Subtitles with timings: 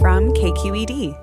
[0.00, 1.18] From KQED.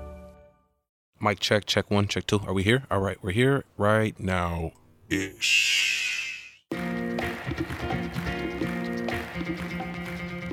[1.18, 2.40] Mic check, check one, check two.
[2.46, 2.84] Are we here?
[2.90, 4.72] All right, we're here right now
[5.08, 6.62] ish.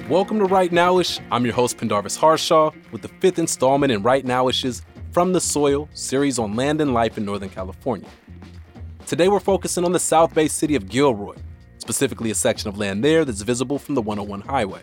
[0.07, 1.19] Welcome to Right Nowish.
[1.31, 5.89] I'm your host, Pendarvis Harshaw, with the fifth installment in Right Nowish's From the Soil
[5.93, 8.07] series on land and life in Northern California.
[9.05, 11.35] Today we're focusing on the South Bay city of Gilroy,
[11.77, 14.81] specifically a section of land there that's visible from the 101 highway.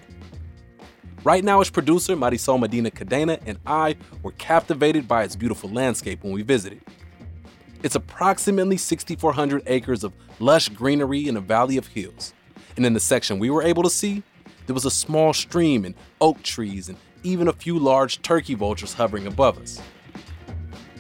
[1.23, 6.33] Right Nowish producer Marisol Medina Cadena and I were captivated by its beautiful landscape when
[6.33, 6.81] we visited.
[7.83, 12.33] It's approximately 6,400 acres of lush greenery in a valley of hills.
[12.77, 14.23] And in the section we were able to see,
[14.65, 18.95] there was a small stream and oak trees and even a few large turkey vultures
[18.95, 19.79] hovering above us.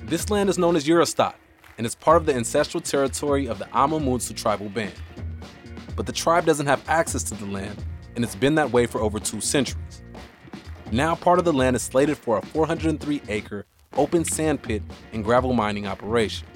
[0.04, 1.32] This land is known as Juristac
[1.78, 4.92] and is part of the ancestral territory of the Amah Mutsun tribal band.
[5.96, 7.82] But the tribe doesn't have access to the land,
[8.14, 10.02] and it's been that way for over two centuries.
[10.92, 13.66] Now, part of the land is slated for a 403 acre
[13.96, 16.46] open sand pit and gravel mining operation.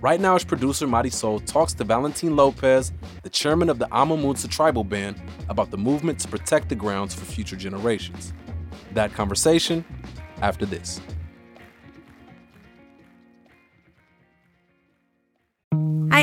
[0.00, 4.50] Right now, as producer Marisol talks to Valentin Lopez, the chairman of the Amah Mutsun
[4.50, 8.34] tribal band, about the movement to protect the grounds for future generations.
[8.92, 9.84] That conversation
[10.42, 11.00] after this.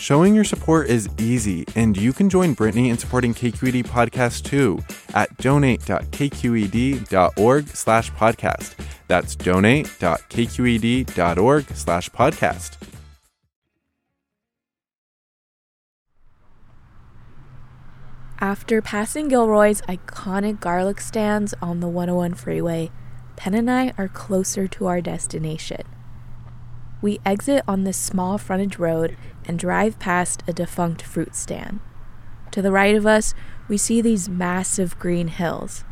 [0.00, 4.80] Showing your support is easy, and you can join Brittany in supporting KQED Podcast too
[5.12, 8.76] at donate.kqed.org slash podcast.
[9.08, 12.78] That's donate.kqed.org slash podcast.
[18.40, 22.90] After passing Gilroy's iconic garlic stands on the 101 freeway,
[23.36, 25.82] Penn and I are closer to our destination.
[27.02, 31.80] We exit on this small frontage road and drive past a defunct fruit stand.
[32.50, 33.34] To the right of us,
[33.68, 35.84] we see these massive green hills.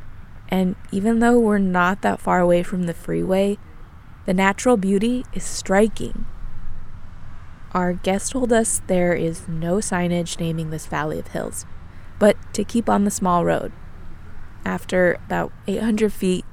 [0.48, 3.58] And even though we're not that far away from the freeway,
[4.26, 6.26] the natural beauty is striking.
[7.72, 11.64] Our guest told us there is no signage naming this valley of hills,
[12.18, 13.72] but to keep on the small road.
[14.64, 16.44] After about 800 feet,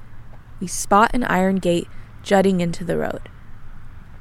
[0.60, 1.88] we spot an iron gate
[2.22, 3.28] jutting into the road.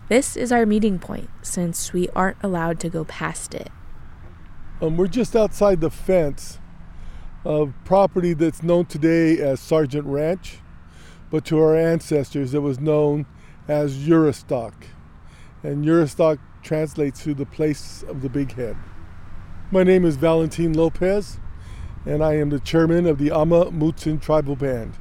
[0.07, 3.69] This is our meeting point since we aren't allowed to go past it.
[4.79, 6.59] Um, we're just outside the fence
[7.43, 10.59] of property that's known today as Sargent Ranch,
[11.31, 13.25] but to our ancestors it was known
[13.67, 14.73] as Juristac.
[15.63, 18.77] And Juristac translates to the place of the big head.
[19.71, 21.39] My name is Valentin Lopez,
[22.05, 24.93] and I am the chairman of the Amah Mutsun Tribal Band.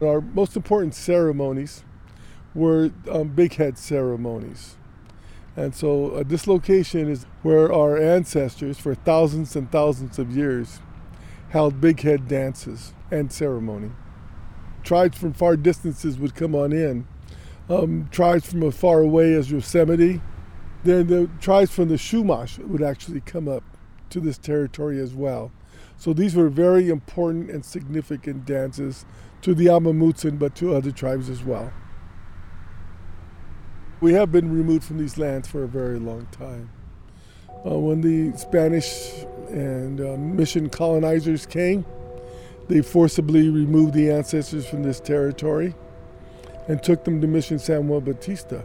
[0.00, 1.84] Our most important ceremonies
[2.56, 4.76] were um, big head ceremonies.
[5.54, 10.80] And so uh, this location is where our ancestors, for thousands and thousands of years,
[11.50, 13.90] held big head dances and ceremony.
[14.82, 17.06] Tribes from far distances would come on in.
[17.68, 20.20] Um, tribes from as far away as Yosemite.
[20.84, 23.64] Then the tribes from the Chumash would actually come up
[24.10, 25.50] to this territory as well.
[25.96, 29.04] So these were very important and significant dances
[29.42, 31.72] to the Amah Mutsun, but to other tribes as well.
[33.98, 36.70] We have been removed from these lands for a very long time.
[37.64, 41.86] Uh, when the Spanish and uh, mission colonizers came,
[42.68, 45.74] they forcibly removed the ancestors from this territory
[46.68, 48.64] and took them to Mission San Juan Bautista.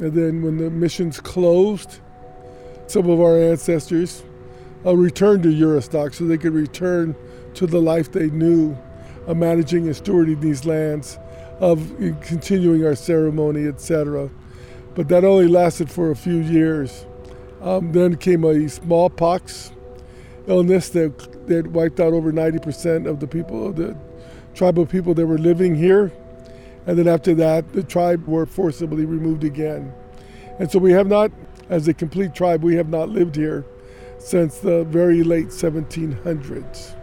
[0.00, 1.98] And then when the missions closed,
[2.86, 4.22] some of our ancestors
[4.84, 7.16] uh, returned to Juristac so they could return
[7.54, 8.78] to the life they knew
[9.26, 11.18] of managing and stewarding these lands,
[11.60, 14.30] of continuing our ceremony, etc.
[14.94, 17.06] But that only lasted for a few years.
[17.62, 19.72] Um, then came a smallpox
[20.46, 23.96] illness that, that wiped out over 90% of the people, the
[24.54, 26.12] tribal people that were living here.
[26.86, 29.92] And then after that, the tribe were forcibly removed again.
[30.58, 31.32] And so we have not,
[31.68, 33.64] as a complete tribe, we have not lived here
[34.18, 36.94] since the very late 1700s.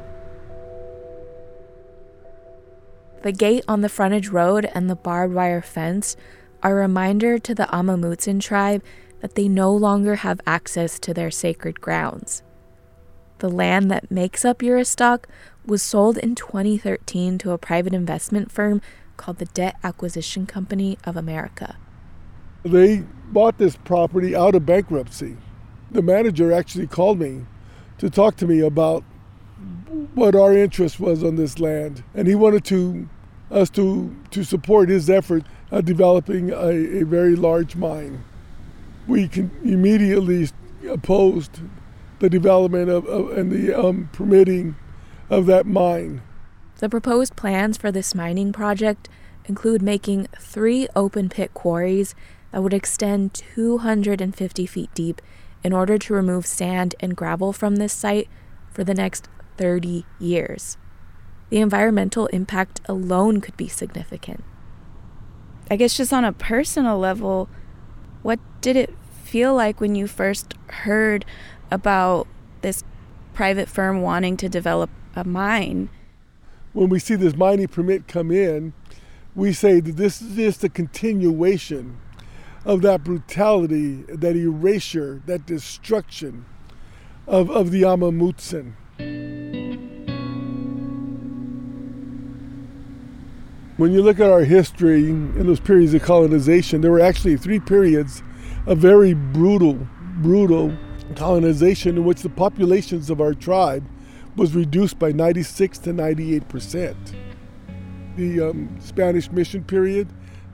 [3.23, 6.17] The gate on the frontage road and the barbed wire fence
[6.61, 8.83] are a reminder to the Amah Mutsun tribe
[9.21, 12.43] that they no longer have access to their sacred grounds.
[13.39, 15.23] The land that makes up Juristac
[15.65, 18.81] was sold in 2013 to a private investment firm
[19.15, 21.77] called the Debt Acquisition Company of America.
[22.63, 25.37] They bought this property out of bankruptcy.
[25.91, 27.45] The manager actually called me
[27.99, 29.05] to talk to me about
[30.13, 33.07] what our interest was on this land, and he wanted to
[33.53, 38.23] us to to support his effort at developing a, a very large mine.
[39.07, 39.29] We
[39.63, 40.49] immediately
[40.89, 41.61] opposed
[42.19, 44.75] the development of, of and the um, permitting
[45.29, 46.21] of that mine.
[46.77, 49.09] The proposed plans for this mining project
[49.45, 52.15] include making three open pit quarries
[52.51, 55.21] that would extend 250 feet deep
[55.63, 58.29] in order to remove sand and gravel from this site
[58.71, 59.27] for the next
[59.57, 60.77] 30 years.
[61.53, 64.43] The environmental impact alone could be significant.
[65.69, 67.47] I guess, just on a personal level,
[68.23, 68.91] what did it
[69.23, 71.25] feel like when you first heard
[71.69, 72.25] about
[72.61, 72.83] this
[73.35, 75.89] private firm wanting to develop a mine?
[76.73, 78.73] when we see this mining permit come in,
[79.35, 81.99] we say that this is just a continuation
[82.65, 86.45] of that brutality, that erasure, that destruction
[87.27, 88.11] of, of the Amah
[93.75, 97.59] When you look at our history in those periods of colonization, there were actually three
[97.59, 98.21] periods
[98.67, 99.87] of very brutal,
[100.17, 100.77] brutal
[101.15, 103.83] colonization in which the populations of our tribe
[104.35, 107.15] was reduced by 96 to 98 percent.
[108.15, 110.07] The um, Spanish mission period,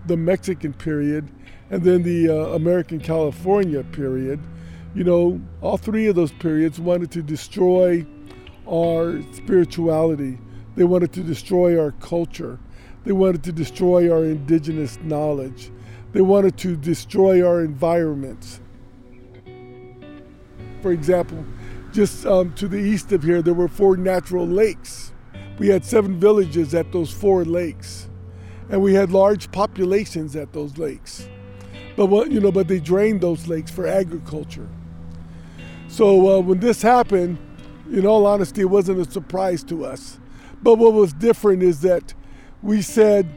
[0.05, 1.29] the Mexican period,
[1.69, 4.39] and then the uh, American California period.
[4.95, 8.05] You know, all three of those periods wanted to destroy
[8.65, 10.37] our spirituality.
[10.77, 12.59] They wanted to destroy our culture.
[13.03, 15.71] They wanted to destroy our indigenous knowledge.
[16.11, 18.61] They wanted to destroy our environments.
[20.81, 21.45] For example,
[21.91, 25.13] just um, to the east of here, there were four natural lakes.
[25.57, 28.09] We had seven villages at those four lakes,
[28.69, 31.27] and we had large populations at those lakes.
[31.95, 34.69] But what you know, but they drained those lakes for agriculture.
[35.89, 37.39] So uh, when this happened,
[37.91, 40.19] in all honesty, it wasn't a surprise to us.
[40.61, 42.13] But what was different is that
[42.61, 43.27] we said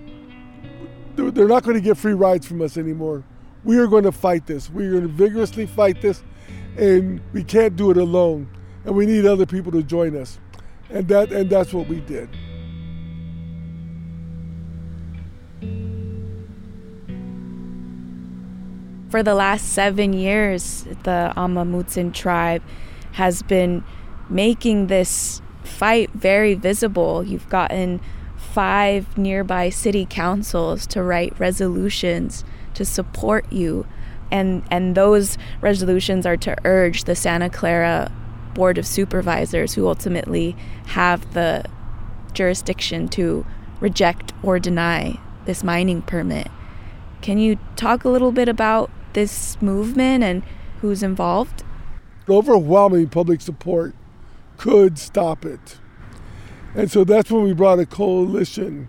[1.14, 3.24] they're not going to get free rides from us anymore.
[3.64, 4.70] We are going to fight this.
[4.70, 6.22] We are going to vigorously fight this
[6.76, 8.48] and we can't do it alone
[8.84, 10.38] and we need other people to join us
[10.90, 12.28] and that and that's what we did
[19.10, 22.62] for the last seven years the Amah Mutsun tribe
[23.12, 23.84] has been
[24.30, 28.00] making this fight very visible you've gotten
[28.52, 32.44] five nearby city councils to write resolutions
[32.74, 33.86] to support you
[34.30, 38.10] and and those resolutions are to urge the Santa Clara
[38.54, 40.56] board of supervisors who ultimately
[40.86, 41.64] have the
[42.32, 43.44] jurisdiction to
[43.80, 46.48] reject or deny this mining permit.
[47.20, 50.42] Can you talk a little bit about this movement and
[50.80, 51.62] who's involved?
[52.28, 53.94] Overwhelming public support
[54.56, 55.78] could stop it.
[56.74, 58.88] And so that's when we brought a coalition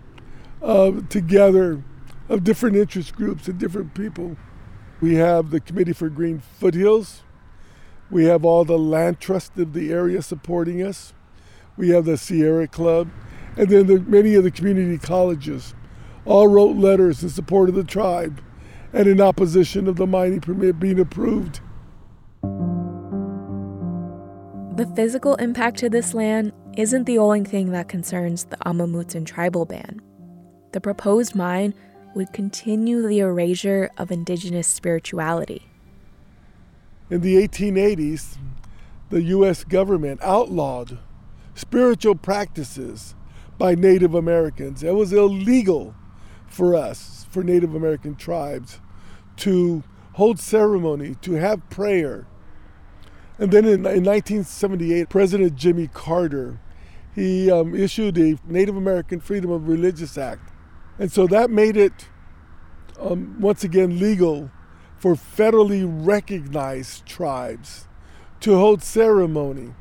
[1.09, 1.83] together
[2.29, 4.37] of different interest groups and different people
[5.03, 7.23] we have the Committee for Green Foothills.
[8.09, 11.13] We have all the land trust of the area supporting us.
[11.75, 13.09] We have the Sierra Club.
[13.57, 15.75] And then the, many of the community colleges
[16.23, 18.41] all wrote letters in support of the tribe
[18.93, 21.59] and in opposition of the mining permit being approved.
[24.77, 29.25] The physical impact to this land isn't the only thing that concerns the Amah Mutsun
[29.25, 30.01] tribal ban.
[30.71, 31.73] The proposed mine
[32.15, 35.67] would continue the erasure of indigenous spirituality.
[37.09, 38.37] In the 1880s,
[39.09, 39.63] the U.S.
[39.63, 40.97] government outlawed
[41.53, 43.13] spiritual practices
[43.57, 44.83] by Native Americans.
[44.83, 45.93] It was illegal
[46.47, 48.79] for us, for Native American tribes,
[49.37, 52.25] to hold ceremony, to have prayer.
[53.39, 56.59] And then in, in 1978, President Jimmy Carter,
[57.15, 60.51] he um, issued the Native American Freedom of Religious Act.
[60.99, 62.09] And so that made it,
[62.99, 64.51] um, once again, legal
[64.97, 67.87] for federally recognized tribes
[68.39, 69.73] to hold ceremony.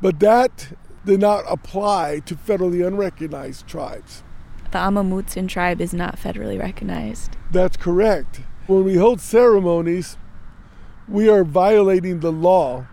[0.00, 0.72] But that
[1.04, 4.22] did not apply to federally unrecognized tribes.
[4.70, 7.36] The Amah Mutsun tribe is not federally recognized.
[7.50, 8.40] That's correct.
[8.66, 10.16] When we hold ceremonies,
[11.08, 12.86] we are violating the law,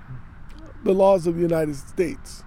[0.83, 2.43] the laws of the United States,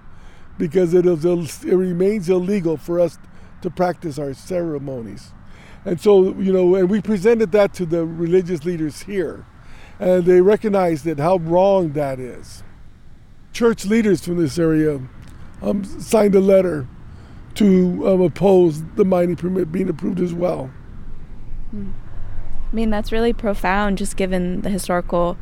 [0.58, 1.24] because it, is,
[1.64, 3.18] it remains illegal for us
[3.62, 5.32] to practice our ceremonies.
[5.84, 9.44] And so, you know, and we presented that to the religious leaders here,
[9.98, 12.62] and they recognized that how wrong that is.
[13.52, 15.00] Church leaders from this area
[15.60, 16.88] um, signed a letter
[17.54, 20.70] to um, oppose the mining permit being approved as well.
[21.70, 21.90] Hmm.
[22.70, 25.36] I mean, that's really profound, just given the historical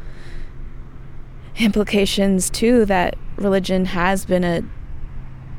[1.60, 4.62] implications, too, that religion has been a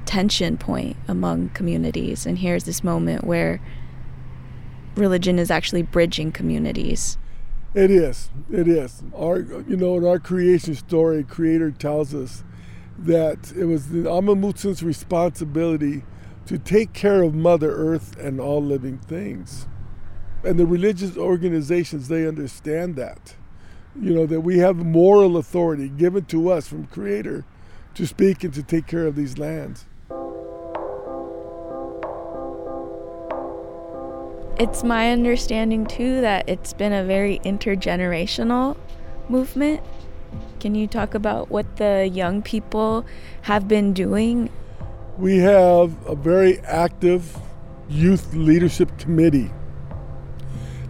[0.05, 2.25] tension point among communities.
[2.25, 3.61] And here's this moment where
[4.95, 7.17] religion is actually bridging communities.
[7.73, 8.29] It is.
[8.51, 9.03] It is.
[9.15, 12.43] Our, you know, in our creation story, Creator tells us
[12.97, 16.03] that it was the Amah Mutsun's responsibility
[16.45, 19.67] to take care of Mother Earth and all living things.
[20.43, 23.35] And the religious organizations, they understand that.
[23.99, 27.43] You know, that we have moral authority given to us from Creator
[27.95, 29.85] to speak and to take care of these lands.
[34.57, 38.77] It's my understanding, too, that it's been a very intergenerational
[39.27, 39.81] movement.
[40.59, 43.05] Can you talk about what the young people
[43.43, 44.49] have been doing?
[45.17, 47.37] We have a very active
[47.89, 49.51] youth leadership committee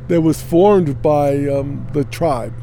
[0.08, 2.53] that was formed by um, the tribe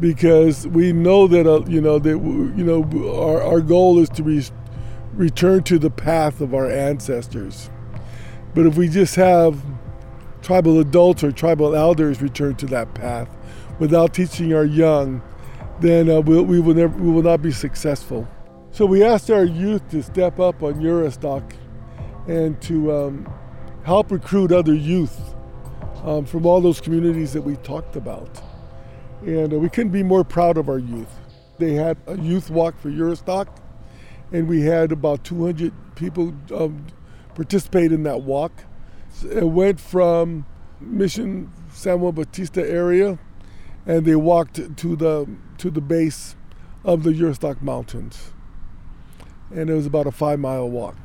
[0.00, 2.82] because we know that uh, you know that you know
[3.20, 4.44] our, our goal is to re-
[5.14, 7.70] return to the path of our ancestors
[8.54, 9.60] but if we just have
[10.42, 13.28] tribal adults or tribal elders return to that path
[13.78, 15.22] without teaching our young
[15.80, 18.28] then uh, we'll, we will never we will not be successful
[18.70, 21.52] so we asked our youth to step up on Juristac
[22.28, 23.32] and to um,
[23.82, 25.34] help recruit other youth
[26.04, 28.40] um, from all those communities that we talked about.
[29.22, 31.18] And uh, we couldn't be more proud of our youth.
[31.58, 33.48] They had a youth walk for Juristac,
[34.32, 36.86] and we had about 200 people um,
[37.34, 38.52] participate in that walk.
[39.24, 40.46] It went from
[40.80, 43.18] Mission San Juan Bautista area,
[43.86, 46.36] and they walked to the to the base
[46.84, 48.32] of the Juristac Mountains,
[49.50, 50.96] and it was about a five mile walk.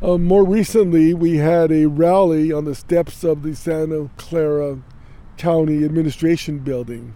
[0.00, 4.78] Uh, more recently, we had a rally on the steps of the Santa Clara
[5.38, 7.14] County Administration Building.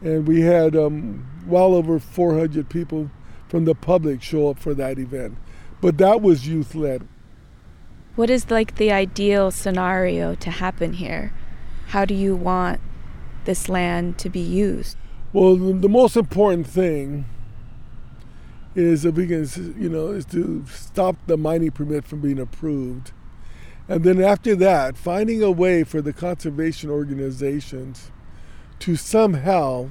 [0.00, 3.10] And we had um, well over 400 people
[3.48, 5.36] from the public show up for that event.
[5.80, 7.06] But that was youth led.
[8.16, 11.32] What is like the ideal scenario to happen here?
[11.88, 12.80] How do you want
[13.44, 14.96] this land to be used?
[15.32, 17.24] Well, the most important thing
[18.74, 19.46] is if we can,
[19.78, 23.12] you know, is to stop the mining permit from being approved.
[23.90, 28.12] And then after that, finding a way for the conservation organizations
[28.78, 29.90] to somehow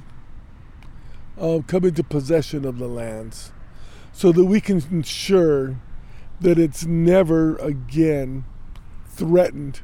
[1.38, 3.52] uh, come into possession of the lands
[4.10, 5.76] so that we can ensure
[6.40, 8.46] that it's never again
[9.06, 9.82] threatened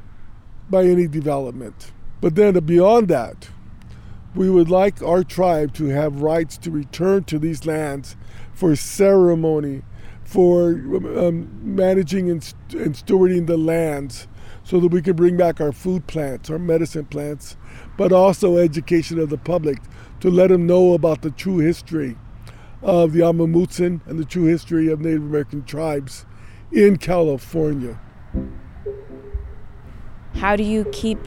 [0.67, 1.91] by any development.
[2.19, 3.49] But then beyond that,
[4.33, 8.15] we would like our tribe to have rights to return to these lands
[8.51, 9.83] for ceremony,
[10.27, 14.27] for um, managing and, and stewarding the lands
[14.65, 17.55] so that we can bring back our food plants, our medicine plants,
[17.95, 19.79] but also education of the public
[20.19, 22.17] to let them know about the true history
[22.81, 26.25] of the Amah Mutsun and the true history of Native American tribes
[26.73, 27.97] in California.
[30.35, 31.19] How do you keep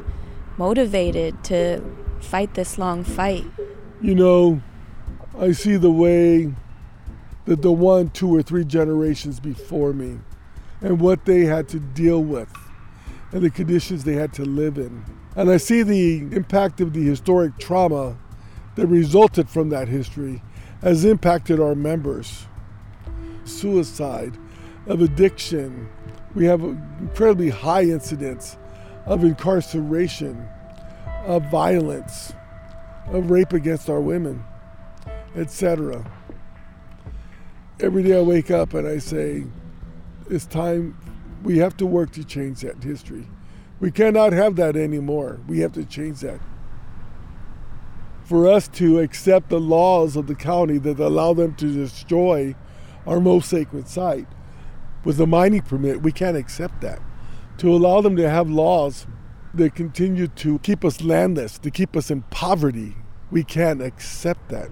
[0.58, 1.82] motivated to
[2.20, 3.46] fight this long fight?
[4.02, 4.60] You know,
[5.38, 6.52] I see the way
[7.50, 10.16] that the one, two, or three generations before me
[10.80, 12.48] and what they had to deal with
[13.32, 15.04] and the conditions they had to live in.
[15.34, 18.16] And I see the impact of the historic trauma
[18.76, 20.44] that resulted from that history
[20.80, 22.46] has impacted our members.
[23.42, 24.38] Suicide,
[24.86, 25.88] of addiction.
[26.36, 28.58] We have incredibly high incidence
[29.06, 30.46] of incarceration,
[31.24, 32.32] of violence,
[33.06, 34.44] of rape against our women,
[35.34, 36.08] etc.
[37.82, 39.44] Every day I wake up and I say,
[40.28, 40.98] it's time,
[41.42, 43.26] we have to work to change that history.
[43.80, 45.40] We cannot have that anymore.
[45.48, 46.40] We have to change that.
[48.22, 52.54] For us to accept the laws of the county that allow them to destroy
[53.06, 54.28] our most sacred site
[55.02, 57.00] with a mining permit, we can't accept that.
[57.58, 59.06] To allow them to have laws
[59.54, 62.96] that continue to keep us landless, to keep us in poverty,
[63.30, 64.68] we can't accept that.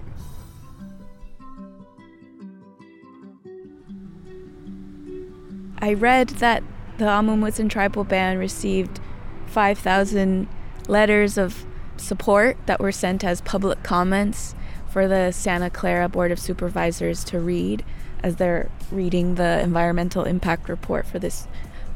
[5.81, 6.61] I read that
[6.97, 8.99] the Amah tribal band received
[9.47, 10.47] 5,000
[10.87, 14.55] letters of support that were sent as public comments
[14.89, 17.85] for the Santa Clara Board of Supervisors to read
[18.21, 21.47] as they're reading the environmental impact report for this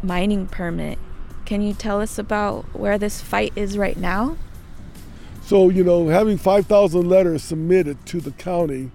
[0.02, 0.98] mining permit.
[1.46, 4.38] Can you tell us about where this fight is right now?
[5.42, 8.92] So, you know, having 5,000 letters submitted to the county,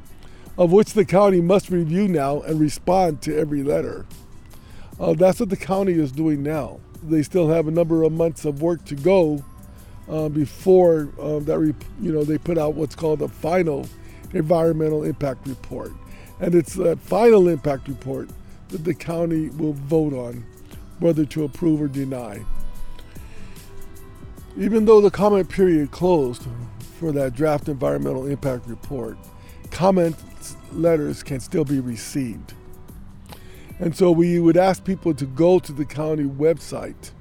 [0.57, 4.07] of which the county must review now and respond to every letter.
[5.01, 6.81] Uh, that's what the county is doing now.
[7.03, 9.45] They still have a number of months of work to go
[10.09, 13.87] uh, before uh, that, re- you know, they put out what's called the final
[14.33, 15.93] environmental impact report.
[16.41, 18.29] And it's that final impact report
[18.69, 20.45] that the county will vote on
[20.99, 22.45] whether to approve or deny.
[24.57, 26.43] Even though the comment period closed
[26.99, 29.17] for that draft environmental impact report,
[29.71, 30.17] comment
[30.73, 32.55] letters can still be received.
[33.79, 37.13] And so we would ask people to go to the county website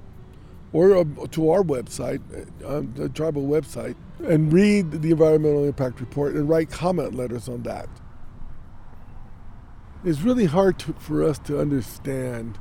[0.73, 2.21] or uh, to our website,
[2.65, 7.63] uh, the tribal website, and read the environmental impact report and write comment letters on
[7.63, 7.87] that.
[10.03, 12.59] It's really hard to, for us to understand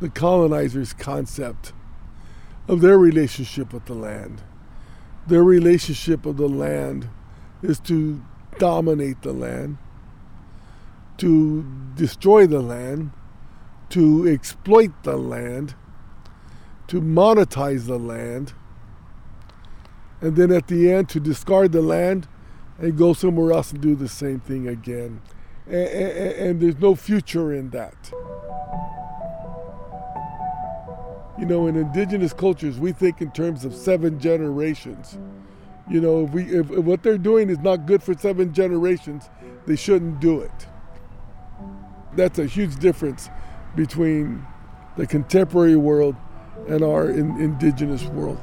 [0.00, 1.72] the colonizers' concept
[2.68, 4.42] of their relationship with the land.
[5.26, 7.08] Their relationship of the land
[7.62, 8.22] is to
[8.58, 9.78] dominate the land,
[11.18, 13.10] to destroy the land,
[13.90, 15.74] to exploit the land,
[16.88, 18.52] to monetize the land,
[20.20, 22.26] and then at the end to discard the land
[22.78, 25.20] and go somewhere else and do the same thing again.
[25.66, 28.12] And, and, and there's no future in that.
[31.38, 35.18] You know, in indigenous cultures, we think in terms of seven generations.
[35.90, 39.28] You know, if we if, if what they're doing is not good for seven generations,
[39.66, 40.66] they shouldn't do it.
[42.16, 43.28] That's a huge difference
[43.74, 44.46] between
[44.96, 46.14] the contemporary world
[46.68, 48.38] and our in, indigenous world.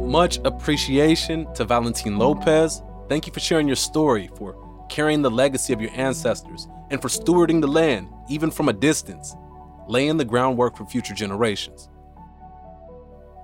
[0.00, 2.82] Much appreciation to Valentin Lopez.
[3.08, 4.56] Thank you for sharing your story, for
[4.88, 9.36] carrying the legacy of your ancestors, and for stewarding the land, even from a distance,
[9.88, 11.88] laying the groundwork for future generations.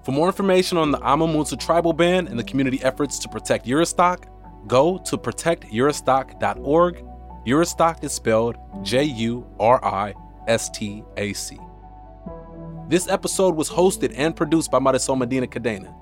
[0.08, 3.66] For more information on the Amah Mutsun tribal band and the community efforts to protect
[3.66, 4.24] Juristac,
[4.66, 7.04] go to protectjuristac.org.
[7.46, 10.14] Juristac is spelled J U R I
[10.46, 11.58] S T A C.
[12.88, 15.94] This episode was hosted and produced by Marisol Medina Cadena.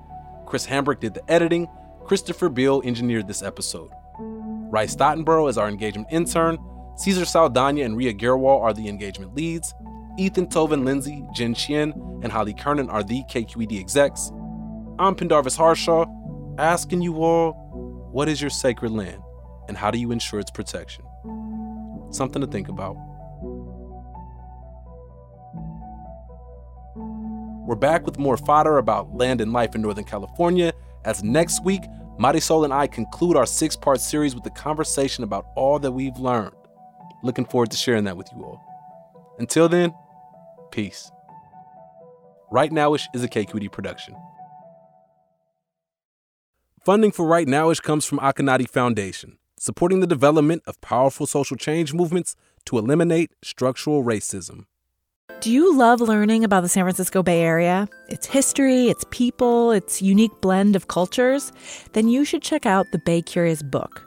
[0.45, 1.67] Chris Hambrick did the editing.
[2.05, 3.91] Christopher Beal engineered this episode.
[4.19, 6.57] Rice Stottenborough is our engagement intern.
[6.95, 9.73] Caesar Saldana and Ria Girwal are the engagement leads.
[10.19, 14.31] Ethan Toven-Lindsey, Jen Chien, and Holly Kernan are the KQED execs.
[14.97, 16.05] I'm Pendarvis Harshaw,
[16.57, 17.53] asking you all
[18.11, 19.21] what is your sacred land
[19.67, 21.05] and how do you ensure its protection?
[22.09, 22.97] Something to think about.
[27.67, 30.73] We're back with more fodder about land and life in Northern California
[31.05, 31.83] as next week,
[32.19, 36.17] Marisol and I conclude our six part series with a conversation about all that we've
[36.17, 36.55] learned.
[37.21, 38.63] Looking forward to sharing that with you all.
[39.37, 39.93] Until then,
[40.71, 41.11] peace.
[42.51, 44.15] Right Nowish is a KQED production.
[46.85, 51.93] Funding for Right Nowish comes from Akonadi Foundation, supporting the development of powerful social change
[51.93, 54.65] movements to eliminate structural racism.
[55.41, 57.89] Do you love learning about the San Francisco Bay Area?
[58.07, 61.51] Its history, its people, its unique blend of cultures?
[61.91, 64.06] Then you should check out the Bay Curious book.